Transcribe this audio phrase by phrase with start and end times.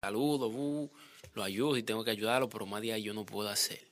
[0.00, 0.92] Saludo, bu,
[1.34, 3.84] lo ayudo y tengo que ayudarlo, pero más de ahí yo no puedo hacer.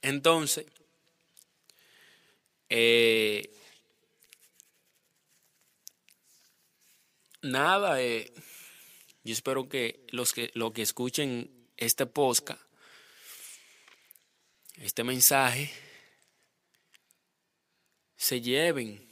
[0.00, 0.64] Entonces,
[2.70, 3.54] eh,
[7.42, 8.32] nada, eh,
[9.24, 12.62] yo espero que los que, los que escuchen este podcast,
[14.76, 15.70] este mensaje,
[18.16, 19.11] se lleven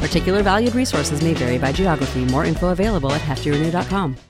[0.00, 2.24] Particular valued resources may vary by geography.
[2.24, 4.29] More info available at heftyrenew.com.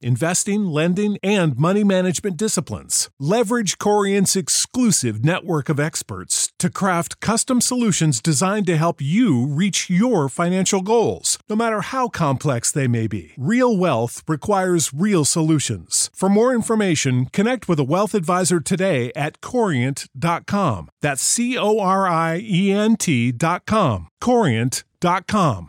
[0.00, 3.10] investing, lending, and money management disciplines.
[3.18, 9.90] Leverage Corient's exclusive network of experts to craft custom solutions designed to help you reach
[9.90, 13.32] your financial goals, no matter how complex they may be.
[13.36, 16.10] Real wealth requires real solutions.
[16.14, 20.88] For more information, connect with a wealth advisor today at corient.com.
[21.00, 24.08] That's C O R I E N T.com.
[24.20, 25.68] Corient.com.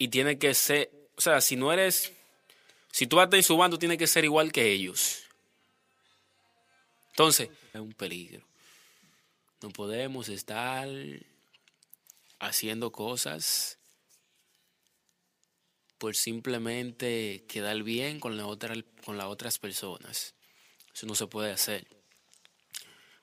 [0.00, 2.10] y tiene que ser, o sea, si no eres,
[2.92, 5.22] si tú vas en su bando, tienes que ser igual que ellos.
[7.10, 8.46] Entonces, es un peligro.
[9.62, 10.88] No podemos estar
[12.38, 13.78] haciendo cosas
[15.98, 18.74] por simplemente quedar bien con, la otra,
[19.04, 20.34] con las otras personas.
[20.94, 21.86] Eso no se puede hacer.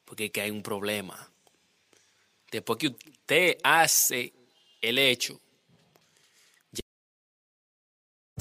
[0.06, 1.31] Porque que hay un problema.
[2.51, 4.31] Después que usted hace
[4.79, 5.41] el hecho,